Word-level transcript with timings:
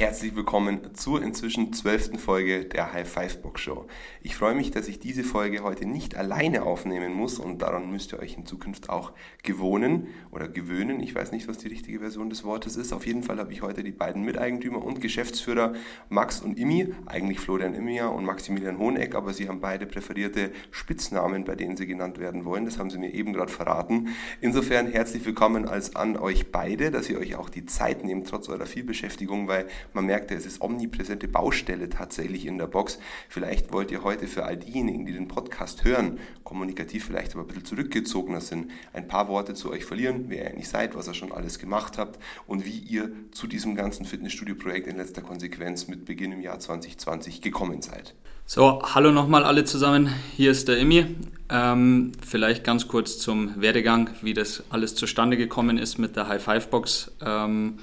Herzlich 0.00 0.34
willkommen 0.34 0.94
zur 0.94 1.22
inzwischen 1.22 1.74
zwölften 1.74 2.18
Folge 2.18 2.64
der 2.64 2.94
High 2.94 3.06
Five 3.06 3.42
Box 3.42 3.60
Show. 3.60 3.84
Ich 4.22 4.34
freue 4.34 4.54
mich, 4.54 4.70
dass 4.70 4.88
ich 4.88 4.98
diese 4.98 5.22
Folge 5.22 5.62
heute 5.62 5.84
nicht 5.84 6.16
alleine 6.16 6.62
aufnehmen 6.62 7.12
muss 7.12 7.38
und 7.38 7.60
daran 7.60 7.90
müsst 7.90 8.14
ihr 8.14 8.18
euch 8.18 8.34
in 8.34 8.46
Zukunft 8.46 8.88
auch 8.88 9.12
gewohnen 9.42 10.06
oder 10.30 10.48
gewöhnen. 10.48 11.00
Ich 11.00 11.14
weiß 11.14 11.32
nicht, 11.32 11.48
was 11.48 11.58
die 11.58 11.68
richtige 11.68 12.00
Version 12.00 12.30
des 12.30 12.44
Wortes 12.44 12.76
ist. 12.76 12.94
Auf 12.94 13.06
jeden 13.06 13.22
Fall 13.22 13.38
habe 13.38 13.52
ich 13.52 13.60
heute 13.60 13.82
die 13.82 13.90
beiden 13.90 14.24
Miteigentümer 14.24 14.82
und 14.82 15.02
Geschäftsführer 15.02 15.74
Max 16.08 16.40
und 16.40 16.58
Imi, 16.58 16.94
eigentlich 17.04 17.38
Florian 17.38 17.74
Immier 17.74 18.10
und 18.10 18.24
Maximilian 18.24 18.78
Hoheneck, 18.78 19.14
aber 19.14 19.34
sie 19.34 19.50
haben 19.50 19.60
beide 19.60 19.84
präferierte 19.84 20.50
Spitznamen, 20.70 21.44
bei 21.44 21.56
denen 21.56 21.76
sie 21.76 21.86
genannt 21.86 22.18
werden 22.18 22.46
wollen. 22.46 22.64
Das 22.64 22.78
haben 22.78 22.88
sie 22.88 22.96
mir 22.96 23.12
eben 23.12 23.34
gerade 23.34 23.52
verraten. 23.52 24.08
Insofern 24.40 24.86
herzlich 24.86 25.26
willkommen 25.26 25.68
als 25.68 25.94
an 25.94 26.16
euch 26.16 26.50
beide, 26.50 26.90
dass 26.90 27.10
ihr 27.10 27.18
euch 27.18 27.36
auch 27.36 27.50
die 27.50 27.66
Zeit 27.66 28.02
nehmt, 28.02 28.28
trotz 28.28 28.48
eurer 28.48 28.64
Vielbeschäftigung, 28.64 29.46
weil 29.46 29.68
man 29.94 30.06
merkt, 30.06 30.30
es 30.30 30.46
ist 30.46 30.60
omnipräsente 30.60 31.28
Baustelle 31.28 31.88
tatsächlich 31.88 32.46
in 32.46 32.58
der 32.58 32.66
Box. 32.66 32.98
Vielleicht 33.28 33.72
wollt 33.72 33.90
ihr 33.90 34.02
heute 34.02 34.26
für 34.26 34.44
all 34.44 34.56
diejenigen, 34.56 35.06
die 35.06 35.12
den 35.12 35.28
Podcast 35.28 35.84
hören, 35.84 36.18
kommunikativ 36.44 37.04
vielleicht 37.04 37.32
aber 37.32 37.42
ein 37.42 37.46
bisschen 37.46 37.64
zurückgezogener 37.64 38.40
sind, 38.40 38.70
ein 38.92 39.08
paar 39.08 39.28
Worte 39.28 39.54
zu 39.54 39.70
euch 39.70 39.84
verlieren, 39.84 40.24
wer 40.28 40.44
ihr 40.44 40.50
eigentlich 40.50 40.68
seid, 40.68 40.94
was 40.94 41.08
ihr 41.08 41.14
schon 41.14 41.32
alles 41.32 41.58
gemacht 41.58 41.98
habt 41.98 42.18
und 42.46 42.64
wie 42.64 42.78
ihr 42.78 43.10
zu 43.32 43.46
diesem 43.46 43.74
ganzen 43.74 44.04
Fitnessstudio-Projekt 44.04 44.86
in 44.86 44.96
letzter 44.96 45.22
Konsequenz 45.22 45.88
mit 45.88 46.04
Beginn 46.04 46.32
im 46.32 46.40
Jahr 46.40 46.58
2020 46.58 47.40
gekommen 47.40 47.82
seid. 47.82 48.14
So, 48.46 48.82
hallo 48.82 49.12
nochmal 49.12 49.44
alle 49.44 49.62
zusammen. 49.64 50.12
Hier 50.36 50.50
ist 50.50 50.66
der 50.66 50.78
Emmy. 50.78 51.06
Ähm, 51.48 52.10
vielleicht 52.26 52.64
ganz 52.64 52.88
kurz 52.88 53.18
zum 53.18 53.60
Werdegang, 53.60 54.10
wie 54.22 54.34
das 54.34 54.64
alles 54.70 54.96
zustande 54.96 55.36
gekommen 55.36 55.78
ist 55.78 55.98
mit 55.98 56.16
der 56.16 56.26
High 56.26 56.42
Five 56.42 56.68
Box. 56.68 57.12
Ähm, 57.24 57.78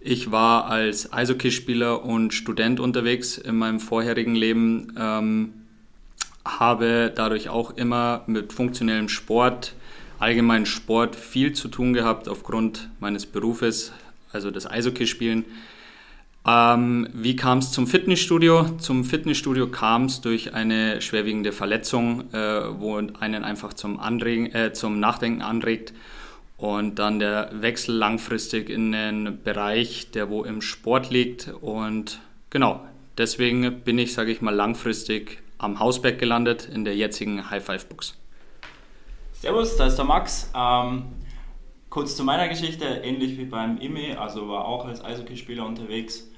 ich 0.00 0.30
war 0.30 0.66
als 0.66 1.12
Eishockeyspieler 1.12 2.04
und 2.04 2.32
Student 2.32 2.80
unterwegs 2.80 3.38
in 3.38 3.56
meinem 3.56 3.80
vorherigen 3.80 4.34
Leben, 4.34 4.92
ähm, 4.98 5.52
habe 6.44 7.12
dadurch 7.14 7.48
auch 7.48 7.76
immer 7.76 8.22
mit 8.26 8.52
funktionellem 8.52 9.08
Sport, 9.08 9.74
allgemein 10.18 10.66
Sport 10.66 11.16
viel 11.16 11.52
zu 11.52 11.68
tun 11.68 11.92
gehabt 11.92 12.28
aufgrund 12.28 12.88
meines 13.00 13.26
Berufes, 13.26 13.92
also 14.32 14.50
das 14.50 14.66
Eishockeyspielen. 14.66 15.44
Ähm, 16.46 17.08
wie 17.12 17.36
kam 17.36 17.58
es 17.58 17.72
zum 17.72 17.86
Fitnessstudio? 17.86 18.78
Zum 18.78 19.04
Fitnessstudio 19.04 19.68
kam 19.68 20.04
es 20.04 20.20
durch 20.20 20.54
eine 20.54 21.02
schwerwiegende 21.02 21.52
Verletzung, 21.52 22.32
äh, 22.32 22.80
wo 22.80 22.96
einen 22.96 23.44
einfach 23.44 23.74
zum, 23.74 24.00
Anregen, 24.00 24.46
äh, 24.54 24.72
zum 24.72 25.00
Nachdenken 25.00 25.42
anregt 25.42 25.92
und 26.58 26.96
dann 26.96 27.20
der 27.20 27.50
Wechsel 27.52 27.94
langfristig 27.94 28.68
in 28.68 28.92
den 28.92 29.42
Bereich, 29.42 30.10
der 30.10 30.28
wo 30.28 30.42
im 30.42 30.60
Sport 30.60 31.08
liegt. 31.08 31.48
Und 31.60 32.20
genau, 32.50 32.80
deswegen 33.16 33.80
bin 33.82 33.98
ich, 33.98 34.12
sage 34.12 34.32
ich 34.32 34.42
mal, 34.42 34.54
langfristig 34.54 35.38
am 35.56 35.78
Hausberg 35.78 36.18
gelandet 36.18 36.68
in 36.68 36.84
der 36.84 36.96
jetzigen 36.96 37.48
High 37.48 37.64
Five 37.64 37.86
Box. 37.86 38.18
Servus, 39.34 39.76
da 39.76 39.86
ist 39.86 39.96
der 39.96 40.04
Max. 40.04 40.50
Ähm, 40.54 41.04
kurz 41.90 42.16
zu 42.16 42.24
meiner 42.24 42.48
Geschichte, 42.48 42.84
ähnlich 42.84 43.38
wie 43.38 43.44
beim 43.44 43.78
IME, 43.78 44.18
also 44.18 44.48
war 44.48 44.64
auch 44.64 44.84
als 44.84 45.02
Eishockeyspieler 45.02 45.64
unterwegs. 45.64 46.28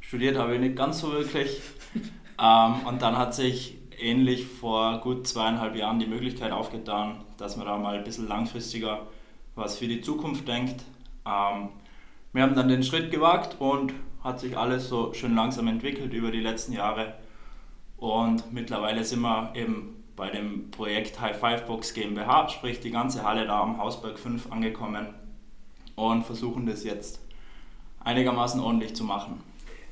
Studiert 0.00 0.38
habe 0.38 0.54
ich 0.54 0.60
nicht 0.60 0.76
ganz 0.76 1.00
so 1.00 1.12
wirklich. 1.12 1.60
ähm, 2.42 2.86
und 2.86 3.02
dann 3.02 3.18
hat 3.18 3.34
sich 3.34 3.76
ähnlich 3.98 4.46
vor 4.46 5.00
gut 5.02 5.26
zweieinhalb 5.26 5.76
Jahren 5.76 5.98
die 5.98 6.06
Möglichkeit 6.06 6.52
aufgetan, 6.52 7.24
dass 7.36 7.58
man 7.58 7.66
da 7.66 7.76
mal 7.76 7.98
ein 7.98 8.04
bisschen 8.04 8.26
langfristiger 8.26 9.06
was 9.56 9.76
für 9.76 9.88
die 9.88 10.00
Zukunft 10.00 10.46
denkt. 10.46 10.84
Ähm, 11.26 11.70
wir 12.32 12.42
haben 12.42 12.54
dann 12.54 12.68
den 12.68 12.84
Schritt 12.84 13.10
gewagt 13.10 13.56
und 13.58 13.92
hat 14.22 14.38
sich 14.38 14.56
alles 14.56 14.88
so 14.88 15.12
schön 15.12 15.34
langsam 15.34 15.66
entwickelt 15.66 16.12
über 16.12 16.30
die 16.30 16.40
letzten 16.40 16.72
Jahre. 16.72 17.14
Und 17.96 18.52
mittlerweile 18.52 19.02
sind 19.02 19.22
wir 19.22 19.52
eben 19.56 20.04
bei 20.14 20.30
dem 20.30 20.70
Projekt 20.70 21.20
High 21.20 21.36
Five 21.36 21.66
Box 21.66 21.94
GmbH, 21.94 22.48
sprich 22.48 22.80
die 22.80 22.90
ganze 22.90 23.24
Halle 23.24 23.46
da 23.46 23.60
am 23.60 23.78
Hausberg 23.78 24.18
5 24.18 24.52
angekommen 24.52 25.08
und 25.94 26.24
versuchen 26.24 26.66
das 26.66 26.84
jetzt 26.84 27.20
einigermaßen 28.00 28.60
ordentlich 28.60 28.94
zu 28.94 29.04
machen 29.04 29.42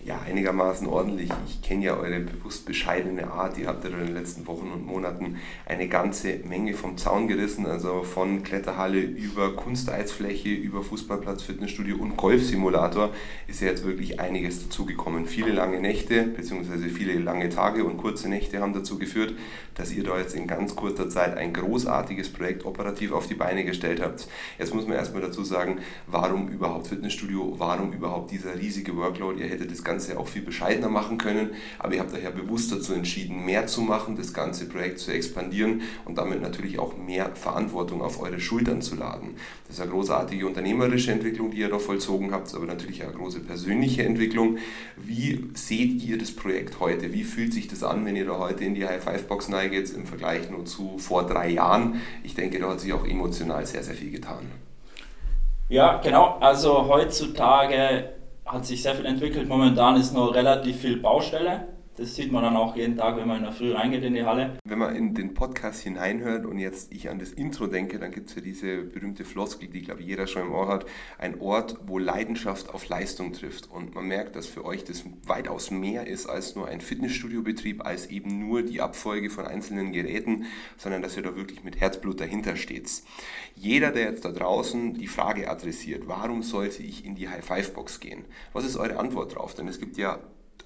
ja, 0.06 0.20
einigermaßen 0.20 0.86
ordentlich. 0.86 1.30
Ich 1.46 1.62
kenne 1.62 1.86
ja 1.86 1.96
eure 1.96 2.20
bewusst 2.20 2.66
bescheidene 2.66 3.30
Art. 3.30 3.56
Ihr 3.56 3.68
habt 3.68 3.84
ja 3.84 3.90
in 3.90 4.04
den 4.04 4.14
letzten 4.14 4.46
Wochen 4.46 4.70
und 4.70 4.84
Monaten 4.84 5.38
eine 5.64 5.88
ganze 5.88 6.40
Menge 6.44 6.74
vom 6.74 6.98
Zaun 6.98 7.26
gerissen. 7.26 7.64
Also 7.64 8.02
von 8.02 8.42
Kletterhalle 8.42 9.00
über 9.00 9.56
Kunsteisfläche, 9.56 10.50
über 10.50 10.82
Fußballplatz, 10.82 11.44
Fitnessstudio 11.44 11.96
und 11.96 12.18
Golfsimulator 12.18 13.10
ist 13.46 13.62
ja 13.62 13.68
jetzt 13.68 13.86
wirklich 13.86 14.20
einiges 14.20 14.62
dazugekommen. 14.64 15.24
Viele 15.24 15.52
lange 15.52 15.80
Nächte, 15.80 16.24
beziehungsweise 16.24 16.90
viele 16.90 17.18
lange 17.18 17.48
Tage 17.48 17.84
und 17.84 17.96
kurze 17.96 18.28
Nächte 18.28 18.60
haben 18.60 18.74
dazu 18.74 18.98
geführt, 18.98 19.34
dass 19.74 19.90
ihr 19.90 20.04
da 20.04 20.18
jetzt 20.18 20.34
in 20.36 20.46
ganz 20.46 20.76
kurzer 20.76 21.08
Zeit 21.08 21.38
ein 21.38 21.54
großartiges 21.54 22.30
Projekt 22.30 22.66
operativ 22.66 23.12
auf 23.12 23.26
die 23.26 23.34
Beine 23.34 23.64
gestellt 23.64 24.02
habt. 24.02 24.28
Jetzt 24.58 24.74
muss 24.74 24.86
man 24.86 24.98
erstmal 24.98 25.22
dazu 25.22 25.44
sagen, 25.44 25.78
warum 26.06 26.48
überhaupt 26.48 26.88
Fitnessstudio, 26.88 27.54
warum 27.56 27.92
überhaupt 27.92 28.30
dieser 28.30 28.58
riesige 28.58 28.94
Workload? 28.96 29.40
Ihr 29.40 29.48
hättet 29.48 29.70
das 29.70 29.82
Ganze 29.82 29.93
auch 30.16 30.28
viel 30.28 30.42
bescheidener 30.42 30.88
machen 30.88 31.18
können, 31.18 31.50
aber 31.78 31.94
ihr 31.94 32.00
habt 32.00 32.12
daher 32.12 32.30
bewusst 32.30 32.72
dazu 32.72 32.92
entschieden, 32.94 33.44
mehr 33.44 33.66
zu 33.66 33.82
machen, 33.82 34.16
das 34.16 34.32
ganze 34.32 34.68
Projekt 34.68 34.98
zu 34.98 35.12
expandieren 35.12 35.82
und 36.04 36.18
damit 36.18 36.42
natürlich 36.42 36.78
auch 36.78 36.96
mehr 36.96 37.30
Verantwortung 37.34 38.02
auf 38.02 38.20
eure 38.20 38.40
Schultern 38.40 38.82
zu 38.82 38.96
laden. 38.96 39.36
Das 39.66 39.76
ist 39.76 39.82
eine 39.82 39.90
großartige 39.90 40.46
unternehmerische 40.46 41.12
Entwicklung, 41.12 41.50
die 41.50 41.58
ihr 41.58 41.68
da 41.68 41.78
vollzogen 41.78 42.32
habt, 42.32 42.54
aber 42.54 42.66
natürlich 42.66 43.02
auch 43.02 43.08
eine 43.08 43.16
große 43.16 43.40
persönliche 43.40 44.04
Entwicklung. 44.04 44.58
Wie 44.96 45.48
seht 45.54 46.02
ihr 46.02 46.18
das 46.18 46.32
Projekt 46.32 46.80
heute? 46.80 47.12
Wie 47.12 47.24
fühlt 47.24 47.52
sich 47.52 47.68
das 47.68 47.82
an, 47.82 48.04
wenn 48.04 48.16
ihr 48.16 48.26
da 48.26 48.38
heute 48.38 48.64
in 48.64 48.74
die 48.74 48.86
High-Five-Box 48.86 49.50
geht 49.70 49.90
im 49.94 50.06
Vergleich 50.06 50.50
nur 50.50 50.64
zu 50.64 50.98
vor 50.98 51.26
drei 51.26 51.50
Jahren? 51.50 52.00
Ich 52.22 52.34
denke, 52.34 52.58
da 52.58 52.70
hat 52.70 52.80
sich 52.80 52.92
auch 52.92 53.06
emotional 53.06 53.64
sehr, 53.66 53.82
sehr 53.82 53.94
viel 53.94 54.10
getan. 54.10 54.50
Ja, 55.68 56.00
genau. 56.02 56.36
Also 56.40 56.88
heutzutage 56.88 58.10
hat 58.44 58.66
sich 58.66 58.82
sehr 58.82 58.94
viel 58.94 59.06
entwickelt. 59.06 59.48
Momentan 59.48 59.96
ist 59.96 60.12
noch 60.12 60.34
relativ 60.34 60.80
viel 60.80 60.98
Baustelle. 60.98 61.73
Das 61.96 62.16
sieht 62.16 62.32
man 62.32 62.42
dann 62.42 62.56
auch 62.56 62.74
jeden 62.74 62.96
Tag, 62.96 63.16
wenn 63.16 63.28
man 63.28 63.36
in 63.36 63.44
der 63.44 63.52
Früh 63.52 63.72
reingeht 63.72 64.02
in 64.02 64.14
die 64.14 64.24
Halle. 64.24 64.58
Wenn 64.64 64.80
man 64.80 64.96
in 64.96 65.14
den 65.14 65.32
Podcast 65.32 65.80
hineinhört 65.80 66.44
und 66.44 66.58
jetzt 66.58 66.92
ich 66.92 67.08
an 67.08 67.20
das 67.20 67.30
Intro 67.30 67.68
denke, 67.68 68.00
dann 68.00 68.10
gibt 68.10 68.30
es 68.30 68.34
ja 68.34 68.42
diese 68.42 68.82
berühmte 68.82 69.24
Floskel, 69.24 69.68
die, 69.68 69.82
glaube 69.82 70.00
ich, 70.00 70.08
jeder 70.08 70.26
schon 70.26 70.42
im 70.42 70.52
Ohr 70.52 70.66
hat. 70.66 70.86
Ein 71.18 71.40
Ort, 71.40 71.78
wo 71.86 71.98
Leidenschaft 71.98 72.74
auf 72.74 72.88
Leistung 72.88 73.32
trifft. 73.32 73.70
Und 73.70 73.94
man 73.94 74.06
merkt, 74.08 74.34
dass 74.34 74.48
für 74.48 74.64
euch 74.64 74.82
das 74.82 75.04
weitaus 75.24 75.70
mehr 75.70 76.08
ist 76.08 76.26
als 76.26 76.56
nur 76.56 76.66
ein 76.66 76.80
Fitnessstudiobetrieb, 76.80 77.86
als 77.86 78.06
eben 78.06 78.40
nur 78.40 78.62
die 78.62 78.80
Abfolge 78.80 79.30
von 79.30 79.46
einzelnen 79.46 79.92
Geräten, 79.92 80.46
sondern 80.76 81.00
dass 81.00 81.16
ihr 81.16 81.22
da 81.22 81.36
wirklich 81.36 81.62
mit 81.62 81.80
Herzblut 81.80 82.18
dahinter 82.18 82.56
steht. 82.56 82.90
Jeder, 83.54 83.92
der 83.92 84.10
jetzt 84.10 84.24
da 84.24 84.32
draußen 84.32 84.94
die 84.94 85.06
Frage 85.06 85.48
adressiert, 85.48 86.08
warum 86.08 86.42
sollte 86.42 86.82
ich 86.82 87.04
in 87.04 87.14
die 87.14 87.28
High-Five-Box 87.28 88.00
gehen? 88.00 88.24
Was 88.52 88.64
ist 88.64 88.76
eure 88.76 88.98
Antwort 88.98 89.36
drauf? 89.36 89.54
Denn 89.54 89.68
es 89.68 89.78
gibt 89.78 89.96
ja 89.96 90.18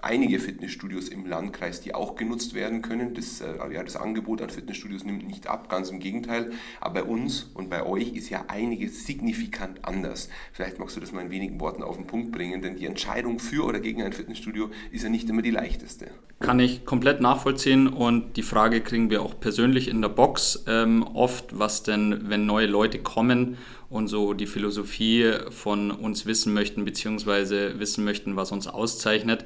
einige 0.03 0.39
Fitnessstudios 0.39 1.09
im 1.09 1.27
Landkreis, 1.27 1.81
die 1.81 1.95
auch 1.95 2.17
genutzt 2.17 2.55
werden 2.55 2.83
können. 2.83 3.15
Das, 3.15 3.41
äh, 3.41 3.57
ja, 3.73 3.83
das 3.83 3.97
Angebot 3.97 4.43
an 4.43 4.51
Fitnessstudios 4.51 5.05
nimmt 5.05 5.27
nicht 5.27 5.47
ab, 5.47 5.69
ganz 5.69 5.91
im 5.91 6.01
Gegenteil. 6.01 6.53
Aber 6.81 7.03
bei 7.03 7.03
uns 7.05 7.51
und 7.55 7.71
bei 7.71 7.85
euch 7.85 8.15
ist 8.15 8.31
ja 8.31 8.45
einiges 8.49 9.07
signifikant 9.07 9.85
anders. 9.85 10.29
Vielleicht 10.53 10.79
magst 10.79 10.97
du 10.97 11.01
das 11.01 11.13
mal 11.13 11.23
in 11.23 11.31
wenigen 11.31 11.61
Worten 11.61 11.83
auf 11.83 11.97
den 11.97 12.07
Punkt 12.07 12.33
bringen, 12.33 12.63
denn 12.63 12.77
die 12.77 12.87
Entscheidung 12.87 13.39
für 13.39 13.65
oder 13.65 13.81
gegen 13.81 14.03
ein 14.03 14.13
Fitnessstudio 14.13 14.71
ist 14.93 15.03
ja 15.03 15.09
nicht 15.09 15.29
immer 15.29 15.43
die 15.43 15.51
leichteste. 15.51 16.11
Kann 16.41 16.61
ich 16.61 16.85
komplett 16.85 17.21
nachvollziehen 17.21 17.89
und 17.89 18.37
die 18.37 18.43
Frage 18.43 18.81
kriegen 18.81 19.11
wir 19.11 19.23
auch 19.23 19.41
persönlich 19.41 19.89
in 19.89 20.01
der 20.01 20.09
Box 20.09 20.65
ähm, 20.69 21.03
oft, 21.03 21.59
was 21.59 21.83
denn, 21.83 22.29
wenn 22.29 22.47
neue 22.47 22.67
Leute 22.67 23.01
kommen 23.01 23.59
und 23.91 24.09
so 24.09 24.35
die 24.35 24.47
Philosophie 24.47 25.33
von 25.51 25.91
uns 25.91 26.27
wissen 26.27 26.55
möchten, 26.55 26.85
beziehungsweise 26.85 27.79
wissen 27.81 28.05
möchten, 28.05 28.37
was 28.37 28.53
uns 28.53 28.67
auszeichnet. 28.67 29.45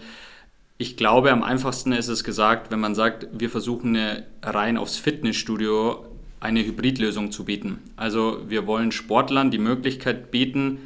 Ich 0.79 0.97
glaube, 0.97 1.31
am 1.31 1.43
einfachsten 1.43 1.93
ist 1.93 2.09
es 2.09 2.25
gesagt, 2.25 2.71
wenn 2.71 2.81
man 2.81 2.95
sagt, 2.95 3.29
wir 3.33 3.51
versuchen 3.51 3.97
rein 4.43 4.77
aufs 4.77 4.97
Fitnessstudio 4.97 6.07
eine 6.41 6.65
Hybridlösung 6.65 7.31
zu 7.31 7.45
bieten. 7.45 7.79
Also 7.97 8.41
wir 8.49 8.67
wollen 8.67 8.91
Sportlern 8.91 9.51
die 9.51 9.59
Möglichkeit 9.59 10.31
bieten, 10.33 10.79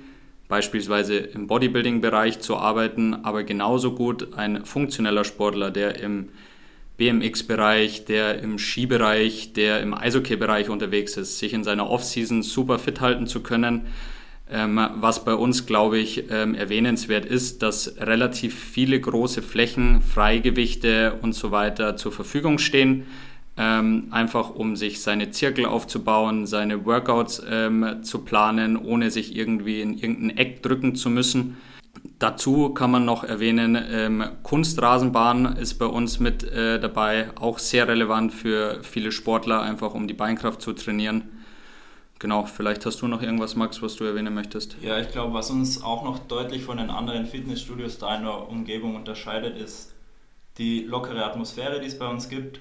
beispielsweise 0.49 1.17
im 1.17 1.47
Bodybuilding-Bereich 1.47 2.41
zu 2.41 2.57
arbeiten, 2.57 3.15
aber 3.15 3.43
genauso 3.43 3.95
gut 3.95 4.35
ein 4.35 4.65
funktioneller 4.67 5.25
Sportler, 5.25 5.71
der 5.71 5.99
im 5.99 6.29
BMX-Bereich, 6.99 8.05
der 8.05 8.41
im 8.41 8.59
Skibereich, 8.59 9.53
der 9.55 9.81
im 9.81 9.95
Eishockey-Bereich 9.95 10.69
unterwegs 10.69 11.17
ist, 11.17 11.39
sich 11.39 11.53
in 11.53 11.65
seiner 11.65 11.91
Offseason 11.91 12.43
super 12.43 12.79
fit 12.79 13.01
halten 13.01 13.27
zu 13.27 13.41
können. 13.43 13.87
Ähm, 14.49 14.81
was 14.95 15.25
bei 15.25 15.35
uns, 15.35 15.67
glaube 15.67 15.99
ich, 15.99 16.31
ähm, 16.31 16.55
erwähnenswert 16.55 17.25
ist, 17.25 17.63
dass 17.63 17.97
relativ 17.99 18.55
viele 18.55 19.01
große 19.01 19.43
Flächen, 19.43 20.01
Freigewichte 20.03 21.19
und 21.21 21.35
so 21.35 21.51
weiter 21.51 21.97
zur 21.97 22.13
Verfügung 22.13 22.59
stehen. 22.59 23.07
Ähm, 23.59 24.09
einfach 24.11 24.51
um 24.51 24.77
sich 24.77 25.01
seine 25.01 25.31
Zirkel 25.31 25.65
aufzubauen, 25.65 26.47
seine 26.47 26.85
Workouts 26.85 27.43
ähm, 27.51 28.03
zu 28.03 28.19
planen, 28.19 28.77
ohne 28.77 29.11
sich 29.11 29.35
irgendwie 29.35 29.81
in 29.81 29.95
irgendein 29.95 30.37
Eck 30.37 30.63
drücken 30.63 30.95
zu 30.95 31.09
müssen. 31.11 31.57
Dazu 32.19 32.71
kann 32.71 32.91
man 32.91 33.05
noch 33.05 33.25
erwähnen, 33.25 33.77
ähm, 33.91 34.25
Kunstrasenbahn 34.43 35.57
ist 35.57 35.75
bei 35.75 35.87
uns 35.87 36.21
mit 36.21 36.45
äh, 36.45 36.79
dabei, 36.79 37.31
auch 37.41 37.59
sehr 37.59 37.89
relevant 37.89 38.33
für 38.33 38.81
viele 38.83 39.11
Sportler, 39.11 39.63
einfach 39.63 39.95
um 39.95 40.07
die 40.07 40.15
Beinkraft 40.15 40.61
zu 40.61 40.73
trainieren. 40.73 41.25
Genau, 42.19 42.47
vielleicht 42.47 42.87
hast 42.87 43.03
du 43.03 43.09
noch 43.09 43.21
irgendwas, 43.21 43.57
Max, 43.57 43.83
was 43.83 43.97
du 43.97 44.05
erwähnen 44.05 44.33
möchtest. 44.33 44.77
Ja, 44.81 44.99
ich 44.99 45.11
glaube, 45.11 45.35
was 45.35 45.51
uns 45.51 45.83
auch 45.83 46.03
noch 46.03 46.19
deutlich 46.19 46.63
von 46.63 46.79
den 46.79 46.89
anderen 46.89 47.27
Fitnessstudios 47.27 47.99
da 47.99 48.17
in 48.17 48.23
der 48.23 48.49
Umgebung 48.49 48.97
unterscheidet, 48.97 49.59
ist 49.59 49.95
die 50.57 50.81
lockere 50.81 51.25
Atmosphäre, 51.25 51.81
die 51.81 51.87
es 51.87 51.99
bei 51.99 52.09
uns 52.09 52.31
gibt 52.31 52.61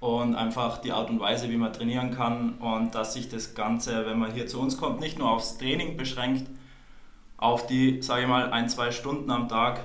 und 0.00 0.34
einfach 0.34 0.78
die 0.78 0.92
Art 0.92 1.08
und 1.08 1.20
Weise, 1.20 1.48
wie 1.50 1.56
man 1.56 1.72
trainieren 1.72 2.10
kann 2.10 2.54
und 2.58 2.94
dass 2.94 3.14
sich 3.14 3.28
das 3.28 3.54
Ganze, 3.54 4.06
wenn 4.06 4.18
man 4.18 4.32
hier 4.32 4.46
zu 4.48 4.60
uns 4.60 4.76
kommt, 4.76 5.00
nicht 5.00 5.18
nur 5.18 5.30
aufs 5.30 5.56
Training 5.56 5.96
beschränkt, 5.96 6.50
auf 7.36 7.66
die, 7.66 8.02
sage 8.02 8.22
ich 8.22 8.28
mal, 8.28 8.50
ein, 8.50 8.68
zwei 8.68 8.90
Stunden 8.90 9.30
am 9.30 9.48
Tag, 9.48 9.80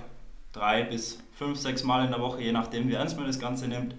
drei 0.51 0.83
bis 0.83 1.23
fünf, 1.31 1.59
sechs 1.59 1.83
Mal 1.83 2.05
in 2.05 2.11
der 2.11 2.21
Woche, 2.21 2.41
je 2.41 2.51
nachdem, 2.51 2.89
wie 2.89 2.93
ernst 2.93 3.17
man 3.17 3.27
das 3.27 3.39
Ganze 3.39 3.67
nimmt, 3.67 3.95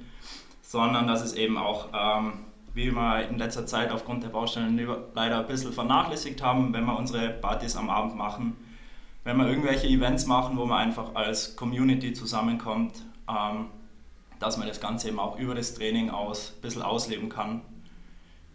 sondern 0.62 1.06
dass 1.06 1.22
es 1.22 1.34
eben 1.34 1.56
auch, 1.56 1.88
ähm, 1.94 2.32
wie 2.74 2.94
wir 2.94 3.28
in 3.28 3.38
letzter 3.38 3.66
Zeit 3.66 3.90
aufgrund 3.90 4.22
der 4.22 4.28
Baustellen 4.28 4.78
leider 5.14 5.38
ein 5.40 5.46
bisschen 5.46 5.72
vernachlässigt 5.72 6.42
haben, 6.42 6.72
wenn 6.72 6.84
wir 6.84 6.96
unsere 6.96 7.30
Partys 7.30 7.76
am 7.76 7.90
Abend 7.90 8.16
machen, 8.16 8.56
wenn 9.24 9.36
wir 9.36 9.48
irgendwelche 9.48 9.86
Events 9.86 10.26
machen, 10.26 10.56
wo 10.56 10.66
man 10.66 10.78
einfach 10.78 11.14
als 11.14 11.56
Community 11.56 12.12
zusammenkommt, 12.12 13.02
ähm, 13.28 13.66
dass 14.38 14.56
man 14.56 14.66
das 14.66 14.80
Ganze 14.80 15.08
eben 15.08 15.18
auch 15.18 15.38
über 15.38 15.54
das 15.54 15.74
Training 15.74 16.10
aus 16.10 16.54
ein 16.56 16.62
bisschen 16.62 16.82
ausleben 16.82 17.28
kann. 17.28 17.60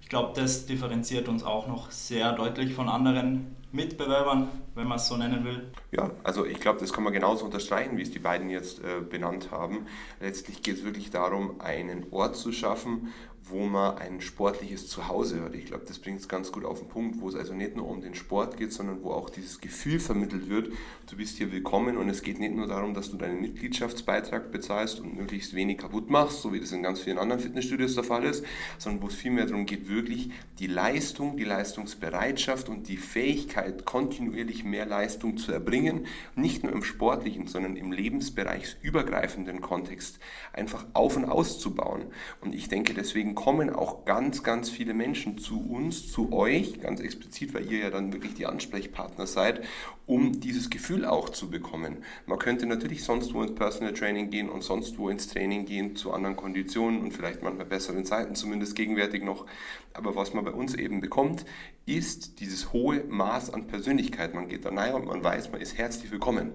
Ich 0.02 0.10
glaube, 0.10 0.40
das 0.40 0.66
differenziert 0.66 1.28
uns 1.28 1.44
auch 1.44 1.68
noch 1.68 1.92
sehr 1.92 2.32
deutlich 2.34 2.74
von 2.74 2.90
anderen 2.90 3.56
Mitbewerbern, 3.76 4.50
wenn 4.74 4.88
man 4.88 4.98
es 4.98 5.08
so 5.08 5.18
nennen 5.18 5.44
will. 5.44 5.72
Ja, 5.92 6.12
also 6.24 6.46
ich 6.46 6.60
glaube, 6.60 6.80
das 6.80 6.94
kann 6.94 7.04
man 7.04 7.14
genauso 7.14 7.46
unterstreichen, 7.46 7.98
wie 7.98 8.02
es 8.02 8.12
die 8.12 8.20
beiden 8.20 8.50
jetzt 8.50 8.80
äh, 8.80 9.02
benannt 9.02 9.52
haben. 9.52 9.86
Letztlich 10.20 10.62
geht 10.62 10.78
es 10.78 10.84
wirklich 10.84 11.12
darum, 11.12 11.60
einen 11.62 12.08
Ort 12.12 12.36
zu 12.36 12.52
schaffen, 12.52 13.14
wo 13.48 13.66
man 13.66 13.98
ein 13.98 14.22
sportliches 14.22 14.88
Zuhause 14.88 15.42
hat. 15.44 15.54
Ich 15.54 15.66
glaube, 15.66 15.86
das 15.88 16.00
bringt 16.00 16.20
es 16.20 16.28
ganz 16.28 16.52
gut 16.52 16.66
auf 16.66 16.80
den 16.80 16.88
Punkt, 16.88 17.22
wo 17.22 17.30
es 17.30 17.36
also 17.36 17.54
nicht 17.54 17.76
nur 17.76 17.88
um 17.88 18.02
den 18.02 18.16
Sport 18.16 18.58
geht, 18.58 18.74
sondern 18.74 19.04
wo 19.04 19.12
auch 19.12 19.30
dieses 19.30 19.62
Gefühl 19.62 20.00
vermittelt 20.00 20.50
wird, 20.50 20.72
du 21.08 21.16
bist 21.16 21.38
hier 21.38 21.52
willkommen 21.52 21.98
und 21.98 22.10
es 22.10 22.24
geht 22.24 22.40
nicht 22.40 22.56
nur 22.56 22.68
darum, 22.68 22.96
dass 22.96 23.12
du 23.12 23.18
deinen 23.18 23.42
Mitgliedschaftsbeitrag 23.42 24.52
bezahlst 24.52 25.00
und 25.00 25.16
möglichst 25.16 25.54
wenig 25.54 25.78
kaputt 25.78 26.10
machst, 26.10 26.42
so 26.42 26.54
wie 26.54 26.60
das 26.60 26.72
in 26.72 26.82
ganz 26.82 27.02
vielen 27.02 27.20
anderen 27.20 27.42
Fitnessstudios 27.42 27.94
der 27.94 28.04
Fall 28.04 28.24
ist, 28.24 28.44
sondern 28.80 29.04
wo 29.04 29.08
es 29.08 29.16
vielmehr 29.16 29.46
darum 29.46 29.68
geht, 29.68 29.88
wirklich 29.88 30.32
die 30.58 30.68
Leistung, 30.68 31.38
die 31.38 31.44
Leistungsbereitschaft 31.44 32.68
und 32.68 32.88
die 32.88 32.98
Fähigkeit, 32.98 33.65
kontinuierlich 33.72 34.64
mehr 34.64 34.86
Leistung 34.86 35.38
zu 35.38 35.52
erbringen, 35.52 36.06
nicht 36.36 36.64
nur 36.64 36.72
im 36.72 36.84
sportlichen, 36.84 37.48
sondern 37.48 37.76
im 37.76 37.92
lebensbereichsübergreifenden 37.92 39.62
Kontext 39.62 40.20
einfach 40.54 40.86
auf 40.94 41.16
und 41.16 41.26
auszubauen. 41.26 42.06
Und 42.42 42.56
ich 42.56 42.68
denke, 42.68 42.94
deswegen 42.94 43.36
kommen 43.36 43.70
auch 43.70 44.06
ganz, 44.06 44.44
ganz 44.44 44.70
viele 44.70 44.94
Menschen 44.94 45.38
zu 45.38 45.60
uns, 45.60 46.12
zu 46.12 46.34
euch, 46.34 46.80
ganz 46.80 47.00
explizit, 47.00 47.54
weil 47.54 47.72
ihr 47.72 47.80
ja 47.80 47.90
dann 47.90 48.14
wirklich 48.14 48.34
die 48.34 48.46
Ansprechpartner 48.46 49.28
seid, 49.28 49.62
um 50.06 50.40
dieses 50.40 50.70
Gefühl 50.70 51.06
auch 51.06 51.30
zu 51.30 51.50
bekommen. 51.50 52.04
Man 52.26 52.38
könnte 52.38 52.66
natürlich 52.66 53.04
sonst 53.04 53.34
wo 53.34 53.42
ins 53.42 53.56
Personal 53.56 53.94
Training 53.94 54.30
gehen 54.30 54.50
und 54.50 54.64
sonst 54.64 54.98
wo 54.98 55.10
ins 55.10 55.28
Training 55.28 55.66
gehen 55.66 55.96
zu 55.96 56.14
anderen 56.14 56.36
Konditionen 56.36 57.02
und 57.02 57.12
vielleicht 57.12 57.42
manchmal 57.42 57.66
besseren 57.66 58.06
Zeiten, 58.06 58.36
zumindest 58.36 58.76
gegenwärtig 58.76 59.24
noch. 59.24 59.46
Aber 59.94 60.16
was 60.16 60.34
man 60.34 60.46
bei 60.46 60.52
uns 60.52 60.76
eben 60.76 61.02
bekommt, 61.02 61.46
ist 61.86 62.40
dieses 62.40 62.74
hohe 62.74 63.04
Maß 63.06 63.52
an 63.56 63.68
Persönlichkeit. 63.68 64.34
Man 64.34 64.48
geht 64.48 64.66
da 64.66 64.70
rein 64.70 64.94
und 64.94 65.06
man 65.06 65.24
weiß, 65.24 65.52
man 65.52 65.62
ist 65.62 65.78
herzlich 65.78 66.12
willkommen. 66.12 66.52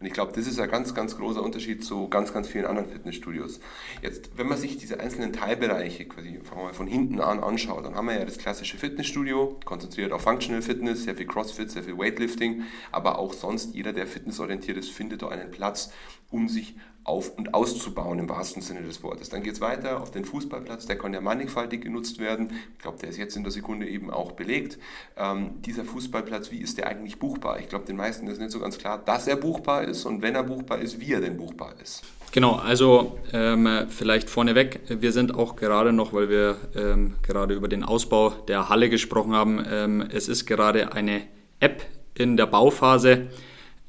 Und 0.00 0.06
ich 0.06 0.12
glaube, 0.12 0.32
das 0.34 0.48
ist 0.48 0.58
ein 0.58 0.68
ganz, 0.68 0.92
ganz 0.92 1.16
großer 1.16 1.40
Unterschied 1.40 1.84
zu 1.84 2.08
ganz, 2.08 2.32
ganz 2.32 2.48
vielen 2.48 2.66
anderen 2.66 2.90
Fitnessstudios. 2.90 3.60
Jetzt, 4.02 4.36
wenn 4.36 4.48
man 4.48 4.58
sich 4.58 4.76
diese 4.76 4.98
einzelnen 4.98 5.32
Teilbereiche 5.32 6.04
quasi 6.06 6.40
mal 6.54 6.74
von 6.74 6.88
hinten 6.88 7.20
an 7.20 7.38
anschaut, 7.38 7.86
dann 7.86 7.94
haben 7.94 8.08
wir 8.08 8.18
ja 8.18 8.24
das 8.24 8.38
klassische 8.38 8.76
Fitnessstudio, 8.76 9.60
konzentriert 9.64 10.10
auf 10.10 10.22
Functional 10.22 10.62
Fitness, 10.62 11.04
sehr 11.04 11.14
viel 11.14 11.26
Crossfit, 11.26 11.70
sehr 11.70 11.84
viel 11.84 11.96
Weightlifting, 11.96 12.64
aber 12.90 13.18
auch 13.18 13.32
sonst 13.32 13.74
jeder, 13.74 13.92
der 13.92 14.08
fitnessorientiert 14.08 14.76
ist, 14.76 14.90
findet 14.90 15.22
da 15.22 15.28
einen 15.28 15.52
Platz, 15.52 15.92
um 16.30 16.48
sich 16.48 16.74
auf- 17.04 17.36
und 17.36 17.52
auszubauen 17.52 18.18
im 18.18 18.28
wahrsten 18.28 18.62
Sinne 18.62 18.82
des 18.82 19.02
Wortes. 19.02 19.28
Dann 19.28 19.42
geht 19.42 19.54
es 19.54 19.60
weiter 19.60 20.00
auf 20.00 20.10
den 20.10 20.24
Fußballplatz, 20.24 20.86
der 20.86 20.96
kann 20.96 21.12
ja 21.12 21.20
mannigfaltig 21.20 21.82
genutzt 21.82 22.18
werden. 22.18 22.50
Ich 22.72 22.82
glaube, 22.82 22.98
der 22.98 23.10
ist 23.10 23.18
jetzt 23.18 23.36
in 23.36 23.42
der 23.42 23.52
Sekunde 23.52 23.86
eben 23.86 24.10
auch 24.10 24.32
belegt. 24.32 24.78
Ähm, 25.16 25.62
dieser 25.62 25.84
Fußballplatz, 25.84 26.50
wie 26.50 26.58
ist 26.58 26.78
der 26.78 26.88
eigentlich 26.88 27.18
buchbar? 27.18 27.60
Ich 27.60 27.68
glaube, 27.68 27.84
den 27.84 27.96
meisten 27.96 28.26
ist 28.26 28.40
nicht 28.40 28.50
so 28.50 28.58
ganz 28.58 28.78
klar, 28.78 29.02
dass 29.04 29.26
er 29.26 29.36
buchbar 29.36 29.84
ist 29.84 30.06
und 30.06 30.22
wenn 30.22 30.34
er 30.34 30.44
buchbar 30.44 30.78
ist, 30.78 30.98
wie 30.98 31.12
er 31.12 31.20
denn 31.20 31.36
buchbar 31.36 31.74
ist. 31.82 32.02
Genau, 32.32 32.54
also 32.54 33.18
ähm, 33.32 33.68
vielleicht 33.90 34.28
vorneweg, 34.28 34.80
wir 34.88 35.12
sind 35.12 35.34
auch 35.34 35.54
gerade 35.54 35.92
noch, 35.92 36.12
weil 36.12 36.28
wir 36.28 36.56
ähm, 36.74 37.14
gerade 37.22 37.54
über 37.54 37.68
den 37.68 37.84
Ausbau 37.84 38.30
der 38.30 38.68
Halle 38.68 38.88
gesprochen 38.90 39.34
haben, 39.34 39.64
ähm, 39.70 40.04
es 40.10 40.26
ist 40.26 40.44
gerade 40.44 40.94
eine 40.94 41.22
App 41.60 41.84
in 42.14 42.36
der 42.36 42.46
Bauphase 42.46 43.28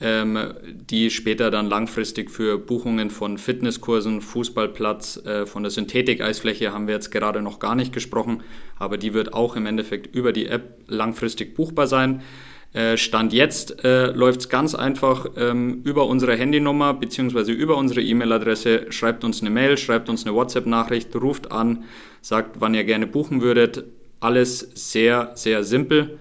ähm, 0.01 0.53
die 0.65 1.09
später 1.09 1.51
dann 1.51 1.67
langfristig 1.67 2.29
für 2.29 2.57
Buchungen 2.57 3.09
von 3.09 3.37
Fitnesskursen, 3.37 4.21
Fußballplatz, 4.21 5.25
äh, 5.25 5.45
von 5.45 5.63
der 5.63 5.69
Synthetik-Eisfläche 5.69 6.73
haben 6.73 6.87
wir 6.87 6.95
jetzt 6.95 7.11
gerade 7.11 7.41
noch 7.41 7.59
gar 7.59 7.75
nicht 7.75 7.93
gesprochen, 7.93 8.43
aber 8.77 8.97
die 8.97 9.13
wird 9.13 9.33
auch 9.33 9.55
im 9.55 9.65
Endeffekt 9.65 10.13
über 10.13 10.33
die 10.33 10.47
App 10.47 10.79
langfristig 10.87 11.55
buchbar 11.55 11.87
sein. 11.87 12.21
Äh, 12.73 12.97
Stand 12.97 13.31
jetzt 13.31 13.85
äh, 13.85 14.07
läuft 14.07 14.41
es 14.41 14.49
ganz 14.49 14.75
einfach 14.75 15.27
ähm, 15.37 15.81
über 15.85 16.07
unsere 16.07 16.35
Handynummer 16.35 16.93
bzw. 16.93 17.53
über 17.53 17.77
unsere 17.77 18.01
E-Mail-Adresse. 18.01 18.87
Schreibt 18.89 19.23
uns 19.23 19.39
eine 19.39 19.49
Mail, 19.49 19.77
schreibt 19.77 20.09
uns 20.09 20.25
eine 20.25 20.35
WhatsApp-Nachricht, 20.35 21.15
ruft 21.15 21.53
an, 21.53 21.85
sagt, 22.19 22.59
wann 22.59 22.73
ihr 22.73 22.83
gerne 22.83 23.07
buchen 23.07 23.41
würdet. 23.41 23.85
Alles 24.19 24.71
sehr, 24.73 25.31
sehr 25.35 25.63
simpel. 25.63 26.19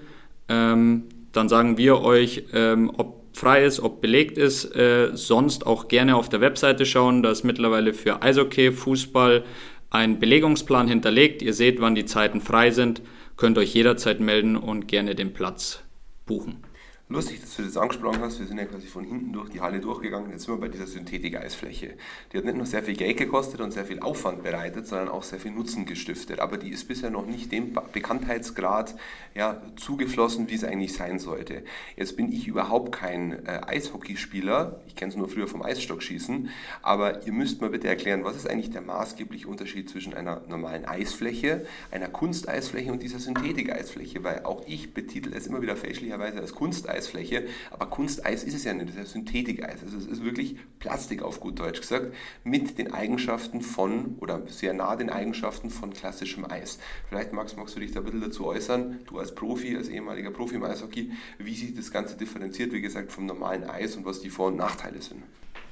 Ähm, 0.48 1.04
dann 1.32 1.48
sagen 1.48 1.76
wir 1.76 2.02
euch, 2.02 2.44
ähm, 2.52 2.92
ob 2.96 3.23
frei 3.34 3.64
ist, 3.64 3.80
ob 3.80 4.00
belegt 4.00 4.38
ist. 4.38 4.74
Äh, 4.74 5.10
sonst 5.14 5.66
auch 5.66 5.88
gerne 5.88 6.16
auf 6.16 6.28
der 6.28 6.40
Webseite 6.40 6.86
schauen. 6.86 7.22
Da 7.22 7.30
ist 7.30 7.44
mittlerweile 7.44 7.92
für 7.92 8.22
Eishockey, 8.22 8.72
Fußball 8.72 9.44
ein 9.90 10.18
Belegungsplan 10.18 10.88
hinterlegt. 10.88 11.42
Ihr 11.42 11.52
seht, 11.52 11.80
wann 11.80 11.94
die 11.94 12.06
Zeiten 12.06 12.40
frei 12.40 12.70
sind. 12.70 13.02
Könnt 13.36 13.58
euch 13.58 13.74
jederzeit 13.74 14.20
melden 14.20 14.56
und 14.56 14.88
gerne 14.88 15.14
den 15.14 15.32
Platz 15.32 15.82
buchen. 16.26 16.64
Lustig, 17.10 17.42
dass 17.42 17.54
du 17.56 17.62
das 17.62 17.76
angesprochen 17.76 18.20
hast. 18.22 18.40
Wir 18.40 18.46
sind 18.46 18.56
ja 18.56 18.64
quasi 18.64 18.86
von 18.86 19.04
hinten 19.04 19.34
durch 19.34 19.50
die 19.50 19.60
Halle 19.60 19.78
durchgegangen. 19.78 20.30
Jetzt 20.30 20.44
sind 20.44 20.54
wir 20.54 20.60
bei 20.60 20.68
dieser 20.68 20.86
Synthetik-Eisfläche. 20.86 21.98
Die 22.32 22.38
hat 22.38 22.46
nicht 22.46 22.56
nur 22.56 22.64
sehr 22.64 22.82
viel 22.82 22.96
Geld 22.96 23.18
gekostet 23.18 23.60
und 23.60 23.72
sehr 23.72 23.84
viel 23.84 24.00
Aufwand 24.00 24.42
bereitet, 24.42 24.86
sondern 24.86 25.10
auch 25.10 25.22
sehr 25.22 25.38
viel 25.38 25.50
Nutzen 25.50 25.84
gestiftet. 25.84 26.40
Aber 26.40 26.56
die 26.56 26.70
ist 26.70 26.88
bisher 26.88 27.10
noch 27.10 27.26
nicht 27.26 27.52
dem 27.52 27.74
Bekanntheitsgrad 27.92 28.96
ja, 29.34 29.60
zugeflossen, 29.76 30.48
wie 30.48 30.54
es 30.54 30.64
eigentlich 30.64 30.94
sein 30.94 31.18
sollte. 31.18 31.62
Jetzt 31.94 32.16
bin 32.16 32.32
ich 32.32 32.48
überhaupt 32.48 32.92
kein 32.92 33.44
äh, 33.44 33.60
Eishockeyspieler. 33.66 34.80
Ich 34.86 34.96
kenne 34.96 35.10
es 35.10 35.18
nur 35.18 35.28
früher 35.28 35.46
vom 35.46 35.60
Eisstockschießen. 35.60 36.48
Aber 36.80 37.26
ihr 37.26 37.34
müsst 37.34 37.60
mal 37.60 37.68
bitte 37.68 37.86
erklären, 37.86 38.24
was 38.24 38.34
ist 38.34 38.48
eigentlich 38.48 38.70
der 38.70 38.80
maßgebliche 38.80 39.46
Unterschied 39.46 39.90
zwischen 39.90 40.14
einer 40.14 40.40
normalen 40.48 40.86
Eisfläche, 40.86 41.66
einer 41.90 42.08
Kunsteisfläche 42.08 42.90
und 42.90 43.02
dieser 43.02 43.18
Synthetik-Eisfläche? 43.18 44.24
Weil 44.24 44.44
auch 44.44 44.62
ich 44.66 44.94
betitel 44.94 45.34
es 45.34 45.46
immer 45.46 45.60
wieder 45.60 45.76
fälschlicherweise 45.76 46.40
als 46.40 46.54
Kunsteisfläche. 46.54 47.03
Kunsteisfläche, 47.04 47.46
aber 47.70 47.86
Kunsteis 47.86 48.44
ist 48.44 48.54
es 48.54 48.64
ja 48.64 48.72
nicht, 48.72 48.88
das 48.88 48.94
ist 48.94 49.00
ja 49.00 49.06
Synthetik-Eis. 49.06 49.82
Also 49.82 49.96
es 49.96 50.06
ist 50.06 50.24
wirklich 50.24 50.56
Plastik 50.78 51.22
auf 51.22 51.40
gut 51.40 51.58
Deutsch 51.58 51.80
gesagt, 51.80 52.14
mit 52.44 52.78
den 52.78 52.92
Eigenschaften 52.92 53.60
von 53.60 54.16
oder 54.20 54.42
sehr 54.46 54.72
nah 54.74 54.96
den 54.96 55.10
Eigenschaften 55.10 55.70
von 55.70 55.92
klassischem 55.92 56.50
Eis. 56.50 56.78
Vielleicht 57.08 57.32
Max, 57.32 57.56
magst 57.56 57.76
du 57.76 57.80
dich 57.80 57.92
da 57.92 58.00
ein 58.00 58.04
bisschen 58.04 58.22
dazu 58.22 58.46
äußern, 58.46 59.00
du 59.06 59.18
als 59.18 59.34
Profi, 59.34 59.76
als 59.76 59.88
ehemaliger 59.88 60.30
Profi 60.30 60.56
im 60.56 60.64
Eishockey, 60.64 61.12
wie 61.38 61.54
sich 61.54 61.74
das 61.74 61.90
Ganze 61.90 62.16
differenziert, 62.16 62.72
wie 62.72 62.80
gesagt, 62.80 63.12
vom 63.12 63.26
normalen 63.26 63.64
Eis 63.64 63.96
und 63.96 64.04
was 64.04 64.20
die 64.20 64.30
Vor- 64.30 64.48
und 64.48 64.56
Nachteile 64.56 65.00
sind. 65.02 65.22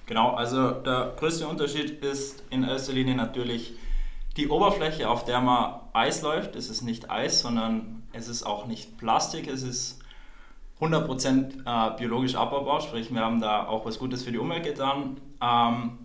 Genau, 0.06 0.32
also 0.32 0.70
der 0.70 1.14
größte 1.16 1.46
Unterschied 1.46 2.02
ist 2.02 2.42
in 2.50 2.64
erster 2.64 2.92
Linie 2.92 3.14
natürlich 3.14 3.74
die 4.36 4.48
Oberfläche, 4.48 5.08
auf 5.08 5.24
der 5.24 5.40
man 5.40 5.80
Eis 5.92 6.22
läuft. 6.22 6.56
Es 6.56 6.68
ist 6.70 6.82
nicht 6.82 7.10
Eis, 7.10 7.42
sondern 7.42 8.02
es 8.12 8.28
ist 8.28 8.42
auch 8.42 8.66
nicht 8.66 8.98
Plastik, 8.98 9.46
es 9.46 9.62
ist 9.62 10.01
100% 10.82 11.62
äh, 11.64 11.96
biologisch 11.96 12.34
abbaubar, 12.34 12.80
sprich 12.80 13.14
wir 13.14 13.20
haben 13.20 13.40
da 13.40 13.66
auch 13.68 13.86
was 13.86 14.00
Gutes 14.00 14.24
für 14.24 14.32
die 14.32 14.38
Umwelt 14.38 14.64
getan. 14.64 15.16
Ähm, 15.40 15.98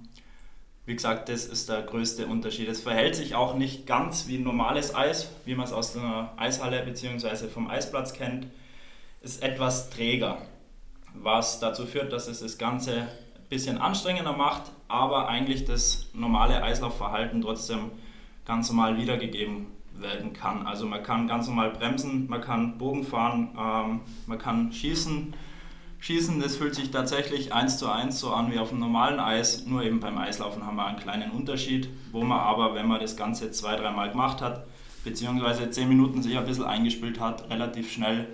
wie 0.86 0.93
gesagt, 0.93 1.29
das 1.29 1.46
ist 1.46 1.67
der 1.67 1.81
größte 1.81 2.27
Unterschied. 2.27 2.69
Es 2.69 2.81
verhält 2.81 3.15
sich 3.15 3.34
auch 3.34 3.55
nicht 3.55 3.88
ganz 3.88 4.27
wie 4.27 4.38
normales 4.38 4.96
Eis, 4.96 5.31
wie 5.46 5.55
man 5.55 5.65
es 5.65 5.74
aus 5.74 5.93
der 5.93 6.31
Eishalle 6.38 6.84
bzw. 6.84 7.48
vom 7.48 7.67
Eisplatz 7.69 8.13
kennt. 8.13 8.46
Es 9.22 9.36
ist 9.36 9.43
etwas 9.43 9.89
träger, 9.89 10.38
was 11.15 11.60
dazu 11.60 11.88
führt, 11.88 12.13
dass 12.13 12.27
es 12.27 12.41
das 12.41 12.60
Ganze 12.60 13.01
ein 13.01 13.07
bisschen 13.50 13.79
anstrengender 13.79 14.34
macht, 14.34 14.72
aber 14.88 15.27
eigentlich 15.27 15.65
das 15.65 16.05
normale 16.13 16.62
Eislaufverhalten 16.62 17.41
trotzdem 17.41 17.91
ganz 18.46 18.69
normal 18.69 18.98
wiedergegeben 18.98 19.65
werden 20.01 20.34
kann. 20.34 20.66
Also 20.66 20.86
man 20.86 21.04
kann 21.04 21.27
ganz 21.27 21.48
normal 21.48 21.72
bremsen, 21.72 22.27
man 22.27 22.42
kann 22.42 22.77
Bogen 22.77 23.04
fahren, 23.04 23.50
ähm, 23.58 24.01
man 24.25 24.38
kann 24.38 24.72
schießen 24.72 25.34
Schießen, 26.00 26.39
das 26.39 26.58
fühlt 26.58 26.75
sich 26.75 26.92
tatsächlich 26.92 27.54
eins 27.54 27.80
zu 27.80 27.89
eins 27.89 28.20
so 28.20 28.32
an 28.32 28.51
wie 28.51 28.60
auf 28.60 28.70
dem 28.70 28.80
normalen 28.80 29.20
Eis, 29.20 29.66
nur 29.66 29.84
eben 29.84 30.00
beim 30.00 30.18
Eislaufen 30.18 30.66
haben 30.66 30.75
wir 30.75 30.86
einen 30.86 31.00
kleinen 31.00 31.32
Unterschied, 31.32 31.89
wo 32.12 32.24
man 32.24 32.39
aber, 32.39 32.75
wenn 32.75 32.88
man 32.88 33.01
das 33.01 33.18
Ganze 33.18 33.51
zwei, 33.51 33.75
dreimal 33.75 34.12
gemacht 34.12 34.42
hat, 34.42 34.68
beziehungsweise 35.04 35.70
zehn 35.72 35.89
Minuten 35.89 36.22
sich 36.22 36.38
ein 36.38 36.46
bisschen 36.46 36.66
eingespielt 36.66 37.20
hat, 37.20 37.50
relativ 37.50 37.92
schnell 37.92 38.27